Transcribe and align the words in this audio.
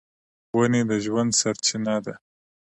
ونې 0.55 0.81
د 0.89 0.91
ژوند 1.05 1.31
سرچینه 1.39 1.95
ده. 2.05 2.13